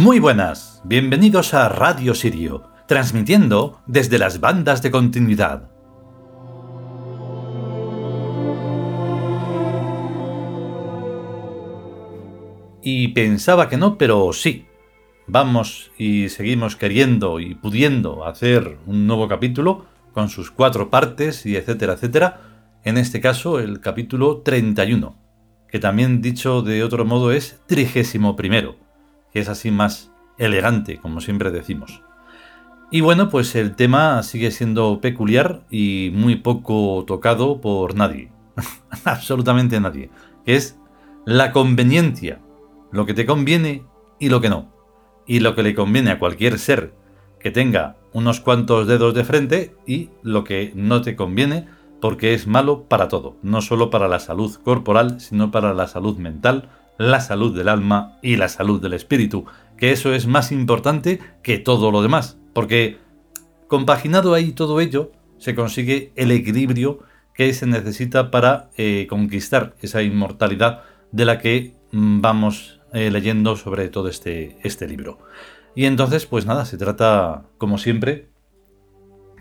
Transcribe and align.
Muy 0.00 0.18
buenas, 0.18 0.80
bienvenidos 0.82 1.52
a 1.52 1.68
Radio 1.68 2.14
Sirio, 2.14 2.70
transmitiendo 2.88 3.82
desde 3.86 4.18
las 4.18 4.40
bandas 4.40 4.80
de 4.80 4.90
continuidad. 4.90 5.70
Y 12.82 13.08
pensaba 13.08 13.68
que 13.68 13.76
no, 13.76 13.98
pero 13.98 14.32
sí. 14.32 14.64
Vamos 15.26 15.90
y 15.98 16.30
seguimos 16.30 16.76
queriendo 16.76 17.38
y 17.38 17.54
pudiendo 17.54 18.24
hacer 18.24 18.78
un 18.86 19.06
nuevo 19.06 19.28
capítulo 19.28 19.84
con 20.12 20.30
sus 20.30 20.50
cuatro 20.50 20.88
partes 20.88 21.44
y 21.44 21.56
etcétera, 21.56 21.92
etcétera. 21.92 22.40
En 22.84 22.96
este 22.96 23.20
caso, 23.20 23.58
el 23.58 23.80
capítulo 23.80 24.38
31, 24.38 25.14
que 25.68 25.78
también 25.78 26.22
dicho 26.22 26.62
de 26.62 26.84
otro 26.84 27.04
modo 27.04 27.32
es 27.32 27.60
trigésimo 27.66 28.34
primero 28.34 28.88
que 29.32 29.40
es 29.40 29.48
así 29.48 29.70
más 29.70 30.12
elegante, 30.38 30.98
como 30.98 31.20
siempre 31.20 31.50
decimos. 31.50 32.02
Y 32.90 33.02
bueno, 33.02 33.28
pues 33.28 33.54
el 33.54 33.76
tema 33.76 34.22
sigue 34.22 34.50
siendo 34.50 35.00
peculiar 35.00 35.64
y 35.70 36.10
muy 36.12 36.36
poco 36.36 37.04
tocado 37.06 37.60
por 37.60 37.94
nadie, 37.94 38.32
absolutamente 39.04 39.78
nadie, 39.80 40.10
que 40.44 40.56
es 40.56 40.76
la 41.24 41.52
conveniencia, 41.52 42.40
lo 42.90 43.06
que 43.06 43.14
te 43.14 43.26
conviene 43.26 43.84
y 44.18 44.28
lo 44.28 44.40
que 44.40 44.48
no, 44.48 44.72
y 45.26 45.38
lo 45.38 45.54
que 45.54 45.62
le 45.62 45.74
conviene 45.74 46.10
a 46.10 46.18
cualquier 46.18 46.58
ser 46.58 46.94
que 47.38 47.50
tenga 47.50 47.96
unos 48.12 48.40
cuantos 48.40 48.86
dedos 48.86 49.14
de 49.14 49.24
frente 49.24 49.76
y 49.86 50.10
lo 50.22 50.42
que 50.42 50.72
no 50.74 51.00
te 51.00 51.14
conviene 51.14 51.68
porque 52.00 52.34
es 52.34 52.46
malo 52.46 52.84
para 52.84 53.08
todo, 53.08 53.36
no 53.42 53.60
solo 53.60 53.90
para 53.90 54.08
la 54.08 54.18
salud 54.18 54.52
corporal, 54.64 55.20
sino 55.20 55.50
para 55.50 55.74
la 55.74 55.86
salud 55.86 56.16
mental, 56.16 56.70
la 57.00 57.20
salud 57.22 57.56
del 57.56 57.70
alma 57.70 58.18
y 58.20 58.36
la 58.36 58.50
salud 58.50 58.78
del 58.78 58.92
espíritu, 58.92 59.46
que 59.78 59.90
eso 59.90 60.12
es 60.12 60.26
más 60.26 60.52
importante 60.52 61.18
que 61.42 61.56
todo 61.56 61.90
lo 61.90 62.02
demás, 62.02 62.36
porque 62.52 62.98
compaginado 63.68 64.34
ahí 64.34 64.52
todo 64.52 64.82
ello, 64.82 65.10
se 65.38 65.54
consigue 65.54 66.12
el 66.14 66.30
equilibrio 66.30 66.98
que 67.34 67.54
se 67.54 67.66
necesita 67.66 68.30
para 68.30 68.68
eh, 68.76 69.06
conquistar 69.08 69.76
esa 69.80 70.02
inmortalidad 70.02 70.82
de 71.10 71.24
la 71.24 71.38
que 71.38 71.74
mm, 71.90 72.20
vamos 72.20 72.82
eh, 72.92 73.10
leyendo 73.10 73.56
sobre 73.56 73.88
todo 73.88 74.08
este, 74.08 74.58
este 74.62 74.86
libro. 74.86 75.20
Y 75.74 75.86
entonces, 75.86 76.26
pues 76.26 76.44
nada, 76.44 76.66
se 76.66 76.76
trata, 76.76 77.46
como 77.56 77.78
siempre, 77.78 78.28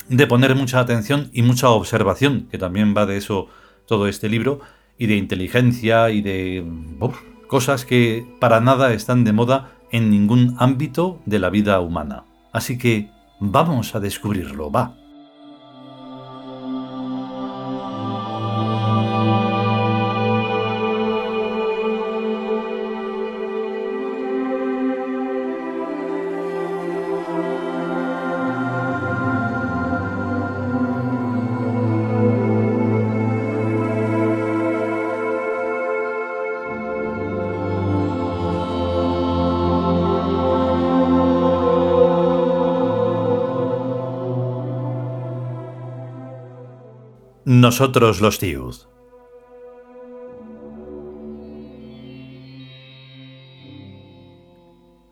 de 0.07 0.27
poner 0.27 0.55
mucha 0.55 0.79
atención 0.79 1.29
y 1.33 1.41
mucha 1.41 1.71
observación, 1.71 2.47
que 2.49 2.57
también 2.57 2.93
va 2.95 3.05
de 3.05 3.17
eso 3.17 3.47
todo 3.85 4.07
este 4.07 4.29
libro, 4.29 4.61
y 4.97 5.07
de 5.07 5.17
inteligencia 5.17 6.09
y 6.09 6.21
de 6.21 6.63
cosas 7.49 7.83
que 7.83 8.25
para 8.39 8.61
nada 8.61 8.93
están 8.93 9.25
de 9.25 9.33
moda 9.33 9.71
en 9.91 10.09
ningún 10.09 10.55
ámbito 10.59 11.19
de 11.25 11.39
la 11.39 11.49
vida 11.49 11.81
humana. 11.81 12.23
Así 12.53 12.77
que 12.77 13.09
vamos 13.39 13.95
a 13.95 13.99
descubrirlo, 13.99 14.71
va. 14.71 14.98
Nosotros 47.51 48.21
los 48.21 48.37
Tiud. 48.37 48.75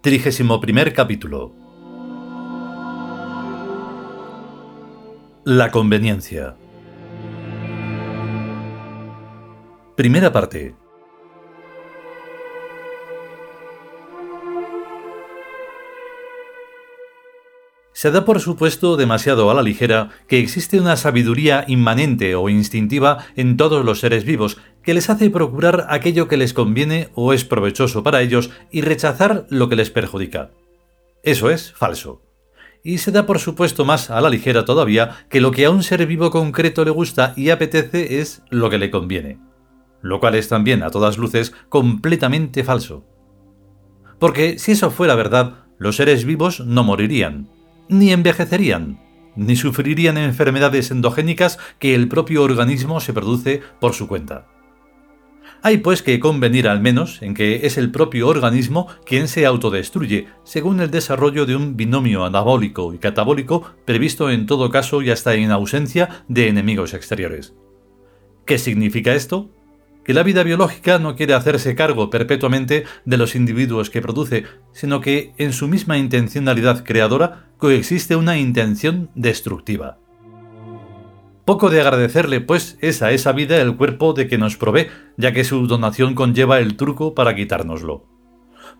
Trigésimo 0.01 0.61
primer 0.61 0.93
capítulo. 0.93 1.51
La 5.45 5.71
conveniencia. 5.71 6.55
Primera 9.95 10.31
parte. 10.31 10.75
Se 17.97 18.11
da 18.11 18.25
por 18.25 18.39
supuesto 18.41 18.95
demasiado 18.95 19.49
a 19.49 19.55
la 19.55 19.63
ligera 19.63 20.11
que 20.27 20.37
existe 20.37 20.79
una 20.79 20.97
sabiduría 20.97 21.65
inmanente 21.67 22.35
o 22.35 22.47
instintiva 22.47 23.25
en 23.35 23.57
todos 23.57 23.83
los 23.83 24.01
seres 24.01 24.23
vivos 24.23 24.59
que 24.83 24.93
les 24.93 25.09
hace 25.09 25.31
procurar 25.31 25.87
aquello 25.89 26.27
que 26.27 26.37
les 26.37 26.53
conviene 26.53 27.09
o 27.15 27.33
es 27.33 27.43
provechoso 27.43 28.03
para 28.03 28.21
ellos 28.21 28.51
y 28.69 28.81
rechazar 28.81 29.47
lo 29.49 29.67
que 29.67 29.75
les 29.75 29.89
perjudica. 29.89 30.51
Eso 31.23 31.49
es 31.49 31.73
falso. 31.73 32.21
Y 32.83 32.99
se 32.99 33.11
da 33.11 33.25
por 33.25 33.39
supuesto 33.39 33.83
más 33.83 34.11
a 34.11 34.21
la 34.21 34.29
ligera 34.29 34.63
todavía 34.63 35.25
que 35.27 35.41
lo 35.41 35.49
que 35.49 35.65
a 35.65 35.71
un 35.71 35.81
ser 35.81 36.05
vivo 36.05 36.29
concreto 36.29 36.85
le 36.85 36.91
gusta 36.91 37.33
y 37.35 37.49
apetece 37.49 38.19
es 38.19 38.43
lo 38.51 38.69
que 38.69 38.77
le 38.77 38.91
conviene. 38.91 39.39
Lo 40.03 40.19
cual 40.19 40.35
es 40.35 40.49
también 40.49 40.83
a 40.83 40.91
todas 40.91 41.17
luces 41.17 41.51
completamente 41.67 42.63
falso. 42.63 43.07
Porque 44.19 44.59
si 44.59 44.73
eso 44.73 44.91
fuera 44.91 45.15
verdad, 45.15 45.65
los 45.79 45.95
seres 45.95 46.25
vivos 46.25 46.59
no 46.59 46.83
morirían, 46.83 47.56
ni 47.89 48.11
envejecerían, 48.11 48.99
ni 49.35 49.55
sufrirían 49.55 50.17
enfermedades 50.17 50.91
endogénicas 50.91 51.59
que 51.79 51.95
el 51.95 52.07
propio 52.07 52.43
organismo 52.43 52.99
se 52.99 53.13
produce 53.13 53.61
por 53.79 53.93
su 53.93 54.07
cuenta. 54.07 54.47
Hay 55.63 55.77
pues 55.77 56.03
que 56.03 56.19
convenir 56.19 56.67
al 56.67 56.81
menos 56.81 57.21
en 57.21 57.33
que 57.33 57.65
es 57.65 57.77
el 57.77 57.91
propio 57.91 58.27
organismo 58.27 58.87
quien 59.05 59.27
se 59.27 59.45
autodestruye, 59.45 60.27
según 60.43 60.79
el 60.81 60.91
desarrollo 60.91 61.45
de 61.45 61.55
un 61.55 61.75
binomio 61.75 62.25
anabólico 62.25 62.93
y 62.93 62.99
catabólico 62.99 63.63
previsto 63.85 64.29
en 64.29 64.45
todo 64.45 64.69
caso 64.69 65.01
y 65.01 65.09
hasta 65.09 65.33
en 65.33 65.51
ausencia 65.51 66.23
de 66.27 66.47
enemigos 66.47 66.93
exteriores. 66.93 67.55
¿Qué 68.45 68.59
significa 68.59 69.15
esto? 69.15 69.49
Que 70.07 70.13
la 70.13 70.23
vida 70.23 70.41
biológica 70.43 70.99
no 70.99 71.17
quiere 71.17 71.33
hacerse 71.33 71.75
cargo 71.75 72.09
perpetuamente 72.09 72.85
de 73.03 73.17
los 73.17 73.35
individuos 73.35 73.89
que 73.89 74.01
produce, 74.01 74.45
sino 74.71 75.01
que 75.01 75.33
en 75.37 75.51
su 75.51 75.67
misma 75.67 75.97
intencionalidad 75.97 76.85
creadora 76.85 77.49
coexiste 77.57 78.15
una 78.15 78.37
intención 78.37 79.09
destructiva. 79.15 79.97
Poco 81.43 81.69
de 81.69 81.81
agradecerle, 81.81 82.39
pues, 82.39 82.77
es 82.79 83.01
a 83.01 83.11
esa 83.11 83.33
vida 83.33 83.57
el 83.57 83.75
cuerpo 83.75 84.13
de 84.13 84.29
que 84.29 84.37
nos 84.37 84.55
provee, 84.55 84.87
ya 85.17 85.33
que 85.33 85.43
su 85.43 85.67
donación 85.67 86.15
conlleva 86.15 86.59
el 86.59 86.77
truco 86.77 87.13
para 87.13 87.35
quitárnoslo. 87.35 88.05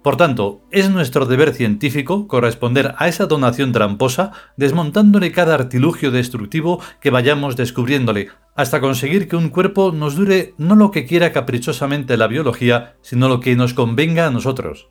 Por 0.03 0.15
tanto, 0.15 0.61
es 0.71 0.89
nuestro 0.89 1.25
deber 1.25 1.53
científico 1.53 2.27
corresponder 2.29 2.93
a 2.97 3.09
esa 3.09 3.25
donación 3.25 3.73
tramposa 3.73 4.31
desmontándole 4.55 5.33
cada 5.33 5.55
artilugio 5.55 6.11
destructivo 6.11 6.79
que 7.01 7.09
vayamos 7.09 7.57
descubriéndole, 7.57 8.29
hasta 8.57 8.81
conseguir 8.81 9.29
que 9.29 9.35
un 9.35 9.49
cuerpo 9.49 9.93
nos 9.93 10.15
dure 10.15 10.55
no 10.57 10.75
lo 10.75 10.91
que 10.91 11.05
quiera 11.05 11.31
caprichosamente 11.31 12.17
la 12.17 12.27
biología, 12.27 12.95
sino 13.01 13.29
lo 13.29 13.39
que 13.39 13.55
nos 13.55 13.75
convenga 13.75 14.25
a 14.25 14.31
nosotros. 14.31 14.89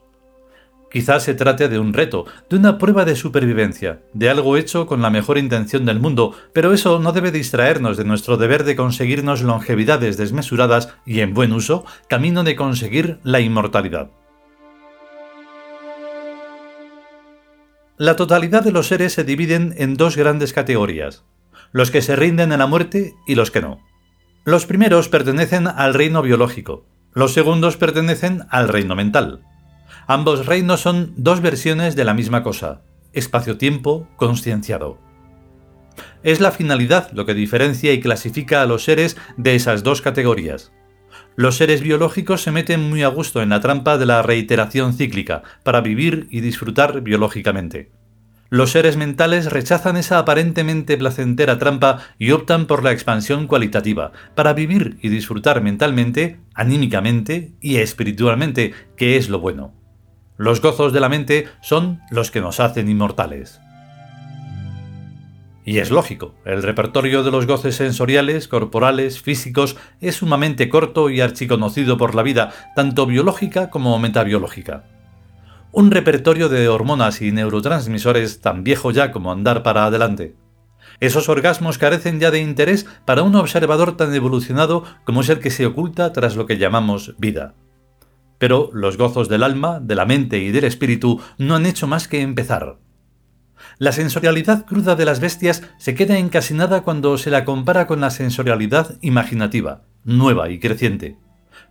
Quizás 0.89 1.23
se 1.23 1.33
trate 1.33 1.67
de 1.67 1.77
un 1.77 1.93
reto, 1.93 2.25
de 2.49 2.55
una 2.55 2.77
prueba 2.77 3.03
de 3.03 3.17
supervivencia, 3.17 3.99
de 4.13 4.29
algo 4.29 4.55
hecho 4.55 4.87
con 4.87 5.01
la 5.01 5.09
mejor 5.09 5.37
intención 5.37 5.85
del 5.85 5.99
mundo, 5.99 6.33
pero 6.53 6.71
eso 6.71 6.99
no 6.99 7.11
debe 7.11 7.29
distraernos 7.29 7.97
de 7.97 8.05
nuestro 8.05 8.37
deber 8.37 8.63
de 8.63 8.77
conseguirnos 8.77 9.41
longevidades 9.41 10.15
desmesuradas 10.15 10.95
y 11.05 11.19
en 11.19 11.33
buen 11.33 11.51
uso, 11.51 11.85
camino 12.07 12.45
de 12.45 12.55
conseguir 12.55 13.19
la 13.23 13.41
inmortalidad. 13.41 14.11
La 17.97 18.15
totalidad 18.15 18.63
de 18.63 18.71
los 18.71 18.87
seres 18.87 19.11
se 19.11 19.25
dividen 19.25 19.73
en 19.77 19.95
dos 19.95 20.15
grandes 20.15 20.53
categorías, 20.53 21.25
los 21.77 21.91
que 21.91 22.01
se 22.01 22.15
rinden 22.15 22.51
en 22.51 22.57
la 22.57 22.65
muerte 22.65 23.13
y 23.27 23.35
los 23.35 23.51
que 23.51 23.61
no. 23.61 23.79
Los 24.45 24.65
primeros 24.65 25.09
pertenecen 25.09 25.67
al 25.67 25.93
reino 25.93 26.23
biológico, 26.23 26.87
los 27.13 27.35
segundos 27.35 27.77
pertenecen 27.77 28.45
al 28.49 28.67
reino 28.67 28.95
mental. 28.95 29.43
Ambos 30.07 30.47
reinos 30.47 30.81
son 30.81 31.13
dos 31.17 31.39
versiones 31.39 31.95
de 31.95 32.03
la 32.03 32.15
misma 32.15 32.41
cosa, 32.41 32.81
espacio-tiempo 33.13 34.07
conscienciado. 34.15 34.97
Es 36.23 36.41
la 36.41 36.49
finalidad 36.49 37.11
lo 37.11 37.27
que 37.27 37.35
diferencia 37.35 37.93
y 37.93 37.99
clasifica 37.99 38.63
a 38.63 38.65
los 38.65 38.83
seres 38.83 39.15
de 39.37 39.53
esas 39.53 39.83
dos 39.83 40.01
categorías. 40.01 40.71
Los 41.35 41.57
seres 41.57 41.81
biológicos 41.81 42.41
se 42.41 42.51
meten 42.51 42.89
muy 42.89 43.03
a 43.03 43.09
gusto 43.09 43.43
en 43.43 43.49
la 43.49 43.59
trampa 43.59 43.99
de 43.99 44.07
la 44.07 44.23
reiteración 44.23 44.93
cíclica 44.93 45.43
para 45.61 45.81
vivir 45.81 46.27
y 46.31 46.41
disfrutar 46.41 47.01
biológicamente. 47.01 47.91
Los 48.49 48.71
seres 48.71 48.95
mentales 48.95 49.51
rechazan 49.51 49.97
esa 49.97 50.19
aparentemente 50.19 50.97
placentera 50.97 51.59
trampa 51.59 51.99
y 52.17 52.31
optan 52.31 52.65
por 52.65 52.83
la 52.83 52.91
expansión 52.91 53.45
cualitativa, 53.45 54.13
para 54.35 54.53
vivir 54.53 54.97
y 55.01 55.09
disfrutar 55.09 55.61
mentalmente, 55.61 56.39
anímicamente 56.53 57.51
y 57.59 57.77
espiritualmente, 57.77 58.73
que 58.95 59.17
es 59.17 59.27
lo 59.27 59.39
bueno. 59.39 59.73
Los 60.37 60.61
gozos 60.61 60.93
de 60.93 60.99
la 61.01 61.09
mente 61.09 61.47
son 61.61 61.99
los 62.09 62.31
que 62.31 62.41
nos 62.41 62.59
hacen 62.59 62.87
inmortales. 62.87 63.59
Y 65.65 65.79
es 65.79 65.91
lógico, 65.91 66.33
el 66.45 66.63
repertorio 66.63 67.23
de 67.23 67.31
los 67.31 67.45
goces 67.45 67.75
sensoriales, 67.75 68.47
corporales, 68.47 69.21
físicos 69.21 69.75
es 69.99 70.15
sumamente 70.15 70.69
corto 70.69 71.09
y 71.09 71.19
archiconocido 71.19 71.97
por 71.97 72.15
la 72.15 72.23
vida, 72.23 72.53
tanto 72.73 73.05
biológica 73.05 73.69
como 73.69 73.99
metabiológica. 73.99 74.85
Un 75.71 75.91
repertorio 75.91 76.49
de 76.49 76.69
hormonas 76.69 77.21
y 77.21 77.31
neurotransmisores 77.31 78.41
tan 78.41 78.63
viejo 78.63 78.91
ya 78.91 79.11
como 79.11 79.31
andar 79.31 79.63
para 79.63 79.85
adelante. 79.85 80.35
Esos 80.99 81.29
orgasmos 81.29 81.77
carecen 81.77 82.19
ya 82.19 82.31
de 82.31 82.39
interés 82.39 82.87
para 83.05 83.21
un 83.21 83.35
observador 83.35 83.97
tan 83.97 84.13
evolucionado 84.15 84.83
como 85.03 85.21
es 85.21 85.29
el 85.29 85.39
que 85.39 85.51
se 85.51 85.65
oculta 85.65 86.13
tras 86.13 86.35
lo 86.35 86.45
que 86.45 86.57
llamamos 86.57 87.15
vida. 87.17 87.53
Pero 88.39 88.69
los 88.73 88.97
gozos 88.97 89.29
del 89.29 89.43
alma, 89.43 89.79
de 89.79 89.95
la 89.95 90.05
mente 90.05 90.39
y 90.39 90.51
del 90.51 90.63
espíritu 90.63 91.21
no 91.37 91.55
han 91.55 91.65
hecho 91.65 91.85
más 91.85 92.07
que 92.07 92.21
empezar. 92.21 92.77
La 93.77 93.91
sensorialidad 93.91 94.65
cruda 94.65 94.95
de 94.95 95.05
las 95.05 95.19
bestias 95.19 95.63
se 95.77 95.93
queda 95.93 96.17
encasinada 96.17 96.81
cuando 96.81 97.17
se 97.17 97.29
la 97.29 97.45
compara 97.45 97.85
con 97.85 98.01
la 98.01 98.09
sensorialidad 98.09 98.97
imaginativa, 99.01 99.83
nueva 100.03 100.49
y 100.49 100.59
creciente, 100.59 101.17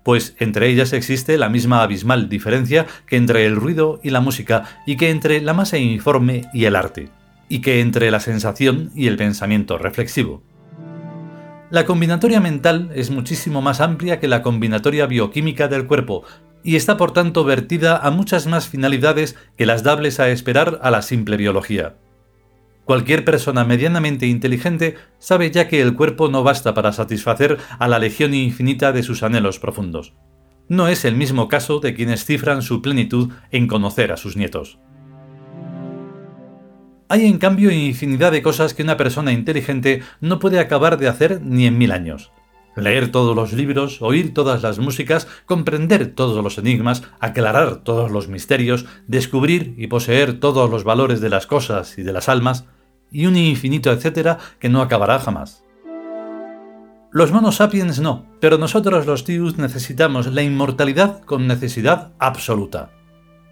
pues 0.06 0.36
entre 0.38 0.68
ellas 0.68 0.92
existe 0.92 1.36
la 1.36 1.48
misma 1.48 1.82
abismal 1.82 2.28
diferencia 2.28 2.86
que 3.08 3.16
entre 3.16 3.44
el 3.44 3.56
ruido 3.56 3.98
y 4.04 4.10
la 4.10 4.20
música 4.20 4.62
y 4.86 4.96
que 4.96 5.10
entre 5.10 5.40
la 5.40 5.52
masa 5.52 5.78
informe 5.78 6.44
y 6.54 6.66
el 6.66 6.76
arte, 6.76 7.08
y 7.48 7.58
que 7.58 7.80
entre 7.80 8.12
la 8.12 8.20
sensación 8.20 8.92
y 8.94 9.08
el 9.08 9.16
pensamiento 9.16 9.78
reflexivo. 9.78 10.44
La 11.70 11.86
combinatoria 11.86 12.38
mental 12.38 12.92
es 12.94 13.10
muchísimo 13.10 13.62
más 13.62 13.80
amplia 13.80 14.20
que 14.20 14.28
la 14.28 14.42
combinatoria 14.42 15.06
bioquímica 15.06 15.66
del 15.66 15.88
cuerpo, 15.88 16.22
y 16.62 16.76
está 16.76 16.96
por 16.96 17.10
tanto 17.10 17.42
vertida 17.42 17.96
a 17.96 18.12
muchas 18.12 18.46
más 18.46 18.68
finalidades 18.68 19.34
que 19.56 19.66
las 19.66 19.82
dables 19.82 20.20
a 20.20 20.28
esperar 20.28 20.78
a 20.82 20.92
la 20.92 21.02
simple 21.02 21.36
biología. 21.36 21.96
Cualquier 22.86 23.24
persona 23.24 23.64
medianamente 23.64 24.28
inteligente 24.28 24.94
sabe 25.18 25.50
ya 25.50 25.66
que 25.66 25.82
el 25.82 25.94
cuerpo 25.94 26.28
no 26.28 26.44
basta 26.44 26.72
para 26.72 26.92
satisfacer 26.92 27.58
a 27.80 27.88
la 27.88 27.98
legión 27.98 28.32
infinita 28.32 28.92
de 28.92 29.02
sus 29.02 29.24
anhelos 29.24 29.58
profundos. 29.58 30.14
No 30.68 30.86
es 30.86 31.04
el 31.04 31.16
mismo 31.16 31.48
caso 31.48 31.80
de 31.80 31.94
quienes 31.94 32.24
cifran 32.24 32.62
su 32.62 32.82
plenitud 32.82 33.32
en 33.50 33.66
conocer 33.66 34.12
a 34.12 34.16
sus 34.16 34.36
nietos. 34.36 34.78
Hay 37.08 37.26
en 37.26 37.38
cambio 37.38 37.72
infinidad 37.72 38.30
de 38.30 38.42
cosas 38.42 38.72
que 38.72 38.84
una 38.84 38.96
persona 38.96 39.32
inteligente 39.32 40.02
no 40.20 40.38
puede 40.38 40.60
acabar 40.60 40.96
de 40.96 41.08
hacer 41.08 41.40
ni 41.42 41.66
en 41.66 41.78
mil 41.78 41.90
años 41.90 42.30
leer 42.76 43.10
todos 43.10 43.34
los 43.34 43.52
libros, 43.52 44.02
oír 44.02 44.34
todas 44.34 44.62
las 44.62 44.78
músicas, 44.78 45.26
comprender 45.46 46.14
todos 46.14 46.42
los 46.44 46.58
enigmas, 46.58 47.02
aclarar 47.20 47.76
todos 47.76 48.10
los 48.10 48.28
misterios, 48.28 48.84
descubrir 49.06 49.74
y 49.78 49.86
poseer 49.86 50.38
todos 50.38 50.70
los 50.70 50.84
valores 50.84 51.20
de 51.20 51.30
las 51.30 51.46
cosas 51.46 51.98
y 51.98 52.02
de 52.02 52.12
las 52.12 52.28
almas, 52.28 52.66
y 53.10 53.26
un 53.26 53.36
infinito 53.36 53.90
etcétera 53.92 54.38
que 54.58 54.68
no 54.68 54.82
acabará 54.82 55.18
jamás. 55.18 55.62
Los 57.12 57.32
monos 57.32 57.56
sapiens 57.56 57.98
no, 58.00 58.26
pero 58.40 58.58
nosotros 58.58 59.06
los 59.06 59.24
tius 59.24 59.56
necesitamos 59.56 60.26
la 60.26 60.42
inmortalidad 60.42 61.22
con 61.22 61.46
necesidad 61.46 62.12
absoluta. 62.18 62.90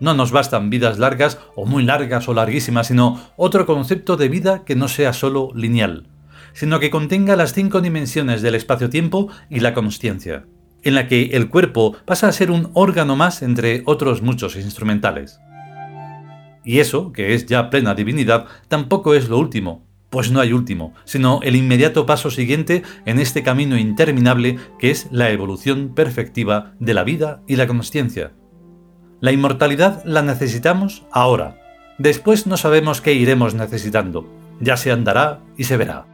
No 0.00 0.12
nos 0.12 0.32
bastan 0.32 0.68
vidas 0.68 0.98
largas 0.98 1.38
o 1.54 1.64
muy 1.64 1.82
largas 1.82 2.28
o 2.28 2.34
larguísimas, 2.34 2.88
sino 2.88 3.20
otro 3.36 3.64
concepto 3.64 4.18
de 4.18 4.28
vida 4.28 4.64
que 4.64 4.76
no 4.76 4.88
sea 4.88 5.12
solo 5.12 5.50
lineal, 5.54 6.08
sino 6.52 6.78
que 6.78 6.90
contenga 6.90 7.36
las 7.36 7.54
cinco 7.54 7.80
dimensiones 7.80 8.42
del 8.42 8.54
espacio-tiempo 8.54 9.30
y 9.48 9.60
la 9.60 9.72
consciencia, 9.72 10.44
en 10.82 10.94
la 10.94 11.06
que 11.06 11.30
el 11.32 11.48
cuerpo 11.48 11.96
pasa 12.04 12.28
a 12.28 12.32
ser 12.32 12.50
un 12.50 12.70
órgano 12.74 13.16
más 13.16 13.40
entre 13.40 13.82
otros 13.86 14.20
muchos 14.20 14.56
instrumentales. 14.56 15.40
Y 16.64 16.78
eso, 16.78 17.12
que 17.12 17.34
es 17.34 17.46
ya 17.46 17.70
plena 17.70 17.94
divinidad, 17.94 18.46
tampoco 18.69 19.14
es 19.14 19.28
lo 19.28 19.38
último, 19.38 19.84
pues 20.11 20.31
no 20.31 20.40
hay 20.40 20.52
último, 20.52 20.94
sino 21.05 21.40
el 21.43 21.56
inmediato 21.56 22.06
paso 22.06 22.31
siguiente 22.31 22.82
en 23.05 23.19
este 23.19 23.43
camino 23.43 23.76
interminable 23.76 24.58
que 24.78 24.90
es 24.90 25.08
la 25.11 25.31
evolución 25.31 25.93
perfectiva 25.94 26.72
de 26.78 26.94
la 26.94 27.05
vida 27.05 27.43
y 27.46 27.56
la 27.56 27.66
consciencia. 27.66 28.32
La 29.20 29.32
inmortalidad 29.32 30.05
la 30.05 30.22
necesitamos 30.22 31.05
ahora. 31.11 31.61
Después 31.99 32.46
no 32.46 32.56
sabemos 32.56 33.00
qué 33.00 33.14
iremos 33.14 33.55
necesitando. 33.55 34.28
Ya 34.60 34.76
se 34.76 34.93
andará 34.93 35.40
y 35.56 35.64
se 35.64 35.76
verá. 35.76 36.13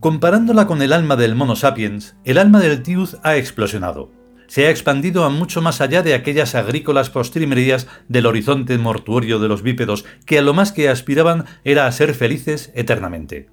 Comparándola 0.00 0.66
con 0.66 0.80
el 0.80 0.94
alma 0.94 1.14
del 1.14 1.34
Mono 1.34 1.56
sapiens, 1.56 2.16
el 2.24 2.38
alma 2.38 2.58
del 2.58 2.82
Tiud 2.82 3.16
ha 3.22 3.36
explosionado. 3.36 4.10
Se 4.46 4.66
ha 4.66 4.70
expandido 4.70 5.24
a 5.24 5.28
mucho 5.28 5.60
más 5.60 5.82
allá 5.82 6.02
de 6.02 6.14
aquellas 6.14 6.54
agrícolas 6.54 7.10
postrimerías 7.10 7.86
del 8.08 8.24
horizonte 8.24 8.78
mortuorio 8.78 9.38
de 9.38 9.48
los 9.48 9.60
bípedos 9.60 10.06
que 10.24 10.38
a 10.38 10.42
lo 10.42 10.54
más 10.54 10.72
que 10.72 10.88
aspiraban 10.88 11.44
era 11.64 11.86
a 11.86 11.92
ser 11.92 12.14
felices 12.14 12.72
eternamente. 12.74 13.50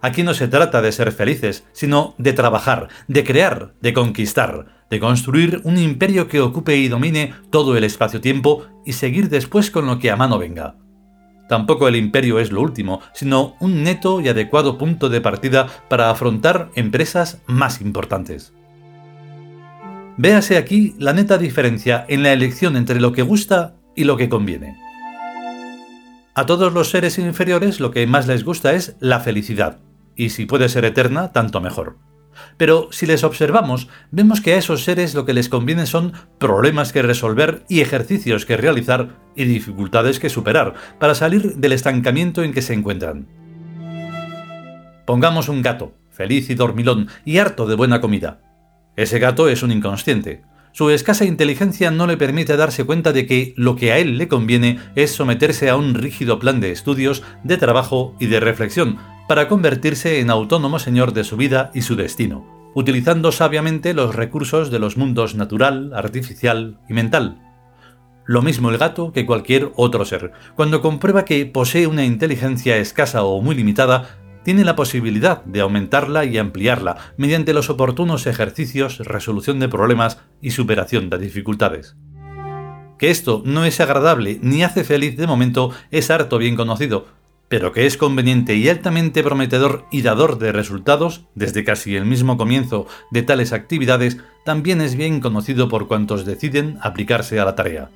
Aquí 0.00 0.24
no 0.24 0.34
se 0.34 0.48
trata 0.48 0.82
de 0.82 0.90
ser 0.90 1.12
felices, 1.12 1.64
sino 1.70 2.16
de 2.18 2.32
trabajar, 2.32 2.88
de 3.06 3.22
crear, 3.22 3.74
de 3.80 3.92
conquistar, 3.92 4.66
de 4.90 4.98
construir 4.98 5.60
un 5.62 5.78
imperio 5.78 6.26
que 6.26 6.40
ocupe 6.40 6.76
y 6.76 6.88
domine 6.88 7.34
todo 7.50 7.76
el 7.76 7.84
espacio-tiempo 7.84 8.66
y 8.84 8.94
seguir 8.94 9.28
después 9.28 9.70
con 9.70 9.86
lo 9.86 10.00
que 10.00 10.10
a 10.10 10.16
mano 10.16 10.40
venga. 10.40 10.74
Tampoco 11.52 11.86
el 11.86 11.96
imperio 11.96 12.38
es 12.38 12.50
lo 12.50 12.62
último, 12.62 13.02
sino 13.12 13.56
un 13.60 13.82
neto 13.82 14.22
y 14.22 14.28
adecuado 14.28 14.78
punto 14.78 15.10
de 15.10 15.20
partida 15.20 15.66
para 15.90 16.08
afrontar 16.08 16.70
empresas 16.76 17.42
más 17.46 17.82
importantes. 17.82 18.54
Véase 20.16 20.56
aquí 20.56 20.94
la 20.98 21.12
neta 21.12 21.36
diferencia 21.36 22.06
en 22.08 22.22
la 22.22 22.32
elección 22.32 22.74
entre 22.74 23.02
lo 23.02 23.12
que 23.12 23.20
gusta 23.20 23.74
y 23.94 24.04
lo 24.04 24.16
que 24.16 24.30
conviene. 24.30 24.78
A 26.34 26.46
todos 26.46 26.72
los 26.72 26.88
seres 26.88 27.18
inferiores 27.18 27.80
lo 27.80 27.90
que 27.90 28.06
más 28.06 28.26
les 28.26 28.46
gusta 28.46 28.72
es 28.72 28.96
la 28.98 29.20
felicidad, 29.20 29.78
y 30.16 30.30
si 30.30 30.46
puede 30.46 30.70
ser 30.70 30.86
eterna, 30.86 31.32
tanto 31.32 31.60
mejor. 31.60 31.98
Pero 32.56 32.88
si 32.90 33.06
les 33.06 33.24
observamos, 33.24 33.88
vemos 34.10 34.40
que 34.40 34.54
a 34.54 34.58
esos 34.58 34.84
seres 34.84 35.14
lo 35.14 35.24
que 35.24 35.34
les 35.34 35.48
conviene 35.48 35.86
son 35.86 36.12
problemas 36.38 36.92
que 36.92 37.02
resolver 37.02 37.64
y 37.68 37.80
ejercicios 37.80 38.46
que 38.46 38.56
realizar 38.56 39.16
y 39.36 39.44
dificultades 39.44 40.18
que 40.18 40.30
superar 40.30 40.74
para 40.98 41.14
salir 41.14 41.56
del 41.56 41.72
estancamiento 41.72 42.42
en 42.42 42.52
que 42.52 42.62
se 42.62 42.74
encuentran. 42.74 43.26
Pongamos 45.06 45.48
un 45.48 45.62
gato, 45.62 45.94
feliz 46.10 46.48
y 46.50 46.54
dormilón 46.54 47.08
y 47.24 47.38
harto 47.38 47.66
de 47.66 47.74
buena 47.74 48.00
comida. 48.00 48.40
Ese 48.96 49.18
gato 49.18 49.48
es 49.48 49.62
un 49.62 49.72
inconsciente. 49.72 50.42
Su 50.72 50.88
escasa 50.88 51.26
inteligencia 51.26 51.90
no 51.90 52.06
le 52.06 52.16
permite 52.16 52.56
darse 52.56 52.84
cuenta 52.84 53.12
de 53.12 53.26
que 53.26 53.52
lo 53.56 53.76
que 53.76 53.92
a 53.92 53.98
él 53.98 54.16
le 54.16 54.28
conviene 54.28 54.78
es 54.94 55.10
someterse 55.10 55.68
a 55.68 55.76
un 55.76 55.94
rígido 55.94 56.38
plan 56.38 56.60
de 56.60 56.72
estudios, 56.72 57.22
de 57.44 57.58
trabajo 57.58 58.16
y 58.18 58.26
de 58.26 58.40
reflexión, 58.40 58.98
para 59.28 59.48
convertirse 59.48 60.20
en 60.20 60.30
autónomo 60.30 60.78
señor 60.78 61.12
de 61.12 61.24
su 61.24 61.36
vida 61.36 61.70
y 61.74 61.82
su 61.82 61.96
destino, 61.96 62.46
utilizando 62.74 63.32
sabiamente 63.32 63.94
los 63.94 64.14
recursos 64.14 64.70
de 64.70 64.78
los 64.78 64.96
mundos 64.96 65.34
natural, 65.34 65.92
artificial 65.94 66.78
y 66.88 66.94
mental. 66.94 67.38
Lo 68.24 68.42
mismo 68.42 68.70
el 68.70 68.78
gato 68.78 69.12
que 69.12 69.26
cualquier 69.26 69.72
otro 69.76 70.04
ser. 70.04 70.32
Cuando 70.54 70.80
comprueba 70.80 71.24
que 71.24 71.44
posee 71.46 71.86
una 71.86 72.04
inteligencia 72.04 72.76
escasa 72.76 73.24
o 73.24 73.40
muy 73.40 73.54
limitada, 73.54 74.18
tiene 74.44 74.64
la 74.64 74.76
posibilidad 74.76 75.44
de 75.44 75.60
aumentarla 75.60 76.24
y 76.24 76.38
ampliarla 76.38 76.96
mediante 77.16 77.52
los 77.52 77.70
oportunos 77.70 78.26
ejercicios, 78.26 78.98
resolución 78.98 79.60
de 79.60 79.68
problemas 79.68 80.18
y 80.40 80.50
superación 80.50 81.10
de 81.10 81.18
dificultades. 81.18 81.96
Que 82.98 83.10
esto 83.10 83.42
no 83.44 83.64
es 83.64 83.80
agradable 83.80 84.38
ni 84.42 84.62
hace 84.62 84.84
feliz 84.84 85.16
de 85.16 85.26
momento 85.26 85.70
es 85.90 86.10
harto 86.10 86.38
bien 86.38 86.54
conocido, 86.56 87.06
pero 87.52 87.70
que 87.70 87.84
es 87.84 87.98
conveniente 87.98 88.56
y 88.56 88.70
altamente 88.70 89.22
prometedor 89.22 89.84
y 89.90 90.00
dador 90.00 90.38
de 90.38 90.52
resultados 90.52 91.26
desde 91.34 91.64
casi 91.64 91.96
el 91.96 92.06
mismo 92.06 92.38
comienzo 92.38 92.86
de 93.10 93.20
tales 93.20 93.52
actividades, 93.52 94.16
también 94.46 94.80
es 94.80 94.96
bien 94.96 95.20
conocido 95.20 95.68
por 95.68 95.86
cuantos 95.86 96.24
deciden 96.24 96.78
aplicarse 96.80 97.38
a 97.38 97.44
la 97.44 97.54
tarea. 97.54 97.90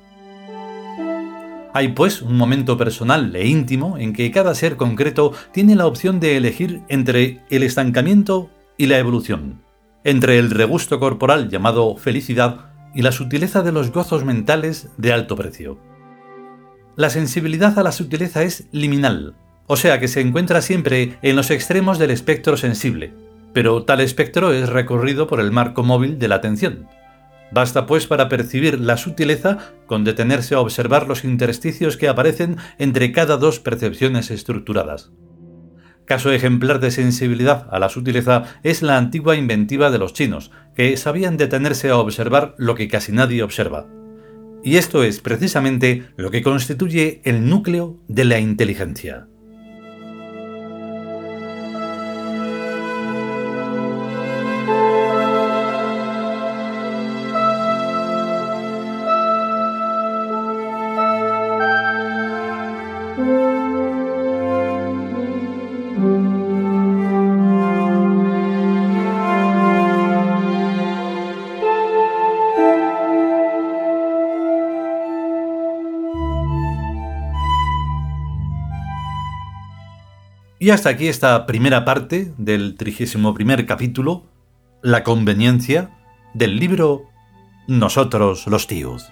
Hay 1.73 1.87
pues 1.87 2.21
un 2.21 2.37
momento 2.37 2.77
personal 2.77 3.35
e 3.35 3.47
íntimo 3.47 3.97
en 3.97 4.13
que 4.13 4.29
cada 4.29 4.53
ser 4.53 4.77
concreto 4.77 5.33
tiene 5.51 5.75
la 5.75 5.87
opción 5.87 6.19
de 6.19 6.37
elegir 6.37 6.83
entre 6.87 7.41
el 7.49 7.63
estancamiento 7.63 8.51
y 8.77 8.85
la 8.85 8.99
evolución, 8.99 9.63
entre 10.03 10.37
el 10.37 10.51
regusto 10.51 10.99
corporal 10.99 11.49
llamado 11.49 11.97
felicidad 11.97 12.73
y 12.93 13.01
la 13.01 13.11
sutileza 13.11 13.63
de 13.63 13.71
los 13.71 13.91
gozos 13.91 14.23
mentales 14.23 14.89
de 14.97 15.13
alto 15.13 15.35
precio. 15.35 15.79
La 16.95 17.09
sensibilidad 17.09 17.79
a 17.79 17.81
la 17.81 17.91
sutileza 17.91 18.43
es 18.43 18.67
liminal, 18.71 19.35
o 19.67 19.75
sea 19.75 19.99
que 19.99 20.07
se 20.07 20.21
encuentra 20.21 20.61
siempre 20.61 21.17
en 21.21 21.35
los 21.35 21.51
extremos 21.51 21.99
del 21.99 22.11
espectro 22.11 22.57
sensible, 22.57 23.13
pero 23.53 23.83
tal 23.83 23.99
espectro 23.99 24.53
es 24.53 24.69
recorrido 24.69 25.27
por 25.27 25.39
el 25.39 25.51
marco 25.51 25.83
móvil 25.83 26.17
de 26.17 26.27
la 26.27 26.35
atención. 26.35 26.87
Basta 27.51 27.85
pues 27.85 28.07
para 28.07 28.29
percibir 28.29 28.79
la 28.79 28.97
sutileza 28.97 29.73
con 29.85 30.03
detenerse 30.03 30.55
a 30.55 30.59
observar 30.59 31.07
los 31.07 31.23
intersticios 31.23 31.95
que 31.95 32.09
aparecen 32.09 32.57
entre 32.77 33.11
cada 33.11 33.37
dos 33.37 33.59
percepciones 33.59 34.31
estructuradas. 34.31 35.11
Caso 36.05 36.31
ejemplar 36.31 36.79
de 36.79 36.91
sensibilidad 36.91 37.67
a 37.69 37.79
la 37.79 37.89
sutileza 37.89 38.59
es 38.63 38.81
la 38.81 38.97
antigua 38.97 39.35
inventiva 39.35 39.91
de 39.91 39.97
los 39.97 40.13
chinos, 40.13 40.51
que 40.73 40.95
sabían 40.95 41.35
detenerse 41.35 41.89
a 41.89 41.97
observar 41.97 42.55
lo 42.57 42.75
que 42.75 42.87
casi 42.87 43.11
nadie 43.11 43.43
observa. 43.43 43.87
Y 44.63 44.77
esto 44.77 45.03
es 45.03 45.19
precisamente 45.19 46.05
lo 46.15 46.31
que 46.31 46.41
constituye 46.41 47.21
el 47.25 47.49
núcleo 47.49 47.97
de 48.07 48.25
la 48.25 48.39
inteligencia. 48.39 49.27
Y 80.67 80.71
hasta 80.71 80.89
aquí 80.89 81.07
esta 81.07 81.45
primera 81.45 81.85
parte 81.85 82.33
del 82.37 82.75
trigésimo 82.75 83.33
primer 83.33 83.65
capítulo, 83.65 84.25
la 84.81 85.01
conveniencia 85.01 85.91
del 86.33 86.59
libro 86.59 87.05
Nosotros 87.69 88.45
los 88.47 88.67
tíos. 88.67 89.09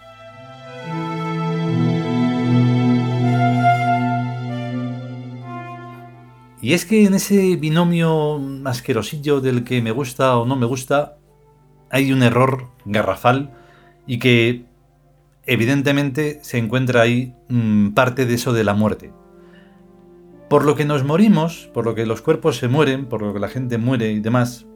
Y 6.62 6.74
es 6.74 6.86
que 6.86 7.06
en 7.06 7.14
ese 7.14 7.56
binomio 7.56 8.42
asquerosillo 8.66 9.40
del 9.40 9.64
que 9.64 9.82
me 9.82 9.92
gusta 9.92 10.38
o 10.38 10.46
no 10.46 10.58
me 10.58 10.66
gusta, 10.66 11.20
hay 11.90 12.12
un 12.12 12.22
error 12.22 12.68
garrafal 12.84 13.54
y 14.06 14.20
que 14.20 14.66
evidentemente 15.46 16.40
se 16.42 16.58
encuentra 16.58 17.04
ahí 17.04 17.34
mm, 17.48 17.92
parte 17.92 18.26
de 18.26 18.34
eso 18.34 18.52
de 18.52 18.66
la 18.66 18.74
muerte. 18.74 19.14
Por 20.50 20.64
lo 20.64 20.76
que 20.76 20.86
nos 20.86 21.04
morimos, 21.04 21.72
por 21.74 21.86
lo 21.86 21.96
que 21.96 22.06
los 22.06 22.22
cuerpos 22.22 22.58
se 22.58 22.68
mueren, 22.68 23.08
por 23.08 23.24
lo 23.24 23.34
que 23.34 23.40
la 23.40 23.50
gente 23.50 23.80
muere 23.80 24.12
y 24.12 24.20
demás, 24.20 24.68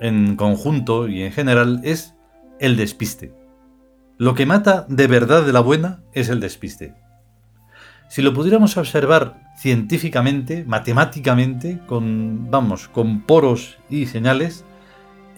en 0.00 0.36
conjunto 0.36 1.08
y 1.08 1.22
en 1.22 1.32
general, 1.32 1.80
es 1.82 2.14
el 2.60 2.76
despiste. 2.76 3.34
Lo 4.16 4.34
que 4.34 4.46
mata 4.46 4.86
de 4.88 5.08
verdad 5.08 5.44
de 5.44 5.52
la 5.52 5.60
buena 5.60 6.02
es 6.12 6.28
el 6.28 6.38
despiste. 6.38 6.94
Si 8.08 8.22
lo 8.22 8.32
pudiéramos 8.32 8.76
observar 8.76 9.42
científicamente, 9.58 10.64
matemáticamente, 10.64 11.80
con, 11.86 12.48
vamos, 12.48 12.88
con 12.88 13.22
poros 13.22 13.78
y 13.90 14.06
señales, 14.06 14.64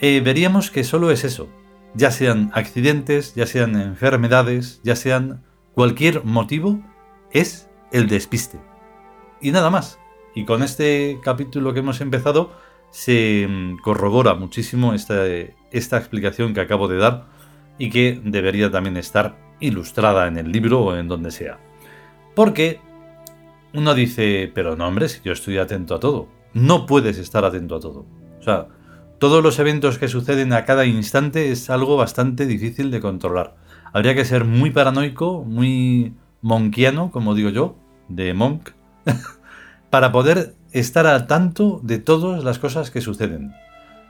eh, 0.01 0.21
veríamos 0.23 0.71
que 0.71 0.85
solo 0.85 1.11
es 1.11 1.25
eso. 1.25 1.49
Ya 1.95 2.11
sean 2.11 2.51
accidentes, 2.53 3.35
ya 3.35 3.47
sean 3.47 3.81
enfermedades, 3.81 4.81
ya 4.85 4.95
sean 4.95 5.43
cualquier 5.73 6.23
motivo, 6.25 6.81
es 7.33 7.69
el 7.93 8.09
despiste 8.09 8.70
y 9.41 9.53
nada 9.53 9.71
más. 9.71 9.99
Y 10.35 10.45
con 10.45 10.63
este 10.63 11.19
capítulo 11.23 11.73
que 11.73 11.81
hemos 11.81 12.01
empezado 12.01 12.53
se 12.91 13.47
mm, 13.49 13.79
corrobora 13.79 14.35
muchísimo 14.35 14.95
esta, 14.95 15.27
explicación 15.73 16.55
que 16.55 16.61
acabo 16.61 16.89
de 16.89 16.99
dar 16.99 17.27
y 17.79 17.91
que 17.91 18.21
debería 18.23 18.71
también 18.71 18.97
estar 18.97 19.37
ilustrada 19.61 20.27
en 20.27 20.37
el 20.37 20.53
libro 20.53 20.81
o 20.81 20.97
en 20.97 21.09
donde 21.09 21.31
sea. 21.31 21.59
Porque 22.35 22.81
uno 23.73 23.95
dice, 23.95 24.51
pero 24.55 24.77
no 24.77 24.87
hombre, 24.87 25.09
si 25.09 25.21
yo 25.25 25.33
estoy 25.33 25.59
atento 25.59 25.95
a 25.95 26.01
todo. 26.01 26.29
No 26.53 26.87
puedes 26.87 27.19
estar 27.19 27.45
atento 27.45 27.77
a 27.77 27.81
todo. 27.81 28.07
O 28.41 28.43
sea, 28.43 28.67
todos 29.19 29.43
los 29.43 29.59
eventos 29.59 29.99
que 29.99 30.09
suceden 30.09 30.53
a 30.53 30.65
cada 30.65 30.85
instante 30.87 31.53
es 31.53 31.71
algo 31.71 31.97
bastante 31.97 32.47
difícil 32.47 32.91
de 32.91 33.01
controlar. 33.01 33.57
Habría 33.93 34.15
que 34.15 34.25
ser 34.25 34.45
muy 34.45 34.71
paranoico, 34.71 35.45
muy 35.45 36.15
monkiano, 36.43 37.11
como 37.11 37.35
digo 37.35 37.51
yo, 37.51 37.77
de 38.09 38.35
monk, 38.35 38.71
para 39.91 40.13
poder 40.13 40.55
estar 40.73 41.07
al 41.07 41.27
tanto 41.27 41.81
de 41.83 41.99
todas 41.99 42.45
las 42.45 42.59
cosas 42.59 42.91
que 42.91 43.01
suceden. 43.01 43.53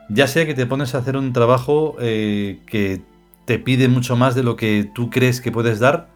Ya 0.09 0.27
sea 0.27 0.45
que 0.45 0.55
te 0.55 0.67
pones 0.67 0.95
a 0.95 0.99
hacer 0.99 1.17
un 1.17 1.33
trabajo 1.33 1.97
eh, 2.01 2.61
que 2.67 3.03
te 3.45 3.59
pide 3.59 3.89
mucho 3.89 4.17
más 4.17 4.35
de 4.35 4.43
lo 4.43 4.57
que 4.57 4.91
tú 4.95 5.11
crees 5.11 5.41
que 5.41 5.53
puedes 5.53 5.79
dar 5.79 6.09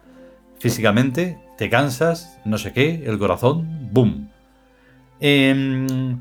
físicamente, 0.59 1.37
te 1.57 1.69
cansas, 1.69 2.39
no 2.45 2.57
sé 2.57 2.73
qué, 2.73 3.03
el 3.05 3.17
corazón, 3.17 3.89
¡boom! 3.91 4.29
Em, 5.19 6.19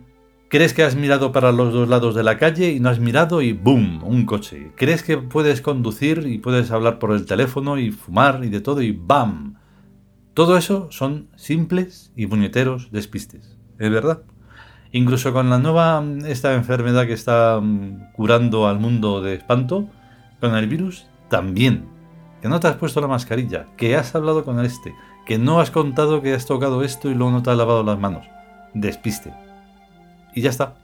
crees 0.49 0.73
que 0.73 0.85
has 0.85 0.95
mirado 0.95 1.33
para 1.33 1.51
los 1.51 1.73
dos 1.73 1.89
lados 1.89 2.15
de 2.15 2.23
la 2.23 2.39
calle 2.39 2.71
y 2.71 2.81
no 2.81 2.89
has 2.89 3.01
mirado 3.01 3.43
y 3.43 3.53
¡boom! 3.53 4.03
Un 4.05 4.25
coche. 4.25 4.73
Crees 4.77 5.03
que 5.03 5.19
puedes 5.19 5.61
conducir 5.61 6.27
y 6.27 6.39
puedes 6.39 6.71
hablar 6.71 6.99
por 6.99 7.13
el 7.13 7.27
teléfono 7.27 7.79
y 7.79 7.91
fumar 7.91 8.45
y 8.45 8.49
de 8.49 8.61
todo 8.61 8.83
y 8.83 8.93
¡bam! 8.93 9.57
Todo 10.35 10.57
eso 10.59 10.89
son 10.91 11.29
simples 11.37 12.11
y 12.17 12.27
puñeteros 12.27 12.91
despistes, 12.91 13.57
es 13.79 13.91
verdad. 13.91 14.23
Incluso 14.91 15.33
con 15.33 15.49
la 15.49 15.59
nueva, 15.61 16.05
esta 16.27 16.55
enfermedad 16.55 17.07
que 17.07 17.13
está 17.13 17.61
mm, 17.61 18.13
curando 18.15 18.67
al 18.67 18.81
mundo 18.81 19.23
de 19.23 19.35
espanto, 19.35 19.89
con 20.41 20.57
el 20.57 20.69
virus, 20.69 21.07
también. 21.29 21.87
Que 22.43 22.49
no 22.49 22.59
te 22.59 22.67
has 22.67 22.77
puesto 22.77 23.01
la 23.01 23.07
mascarilla, 23.07 23.67
que 23.77 23.97
has 23.97 24.15
hablado 24.15 24.45
con 24.45 24.63
este, 24.65 24.95
que 25.25 25.39
no 25.39 25.61
has 25.61 25.71
contado 25.71 26.21
que 26.21 26.35
has 26.35 26.47
tocado 26.47 26.83
esto 26.83 27.09
y 27.09 27.15
luego 27.15 27.31
no 27.31 27.43
te 27.43 27.51
has 27.51 27.57
lavado 27.57 27.85
las 27.85 27.99
manos. 27.99 28.27
Despiste. 28.75 29.33
Y 30.35 30.43
ya 30.43 30.51
está. 30.51 30.75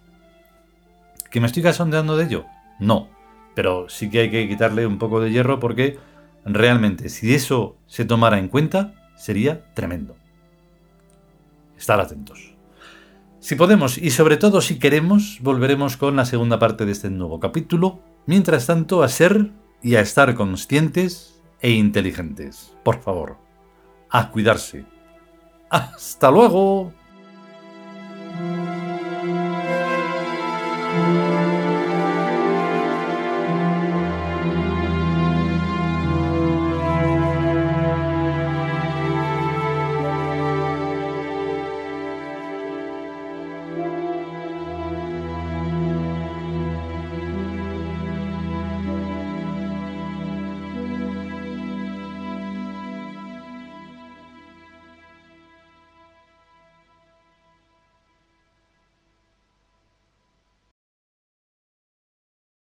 ¿Que 1.28 1.40
me 1.40 1.47
estoy 1.47 1.64
casondeando 1.64 2.16
de 2.16 2.25
ello? 2.25 2.47
No. 2.78 3.09
Pero 3.57 3.88
sí 3.88 4.11
que 4.11 4.21
hay 4.21 4.30
que 4.30 4.49
quitarle 4.49 4.87
un 4.87 4.99
poco 4.99 5.21
de 5.21 5.33
hierro 5.33 5.59
porque 5.59 5.99
realmente 6.45 7.09
si 7.09 7.35
eso 7.35 7.76
se 7.87 8.04
tomara 8.04 8.38
en 8.38 8.49
cuenta, 8.49 8.95
sería 9.21 9.73
tremendo. 9.75 10.17
Estar 11.77 12.00
atentos. 12.00 12.55
Si 13.39 13.55
podemos 13.55 13.99
y 13.99 14.11
sobre 14.11 14.39
todo 14.39 14.61
si 14.61 14.79
queremos, 14.79 15.39
volveremos 15.43 15.97
con 15.97 16.17
la 16.17 16.25
segunda 16.25 16.59
parte 16.59 16.87
de 16.87 16.93
este 16.93 17.11
nuevo 17.11 17.39
capítulo. 17.39 18.00
Mientras 18.27 18.67
tanto, 18.67 19.03
a 19.03 19.09
ser 19.09 19.50
y 19.83 19.97
a 19.97 20.00
estar 20.00 20.35
conscientes 20.35 21.43
e 21.61 21.71
inteligentes. 21.71 22.75
Por 22.83 23.00
favor, 23.00 23.37
a 24.11 24.31
cuidarse. 24.31 24.85
Hasta 25.69 26.31
luego. 26.31 26.93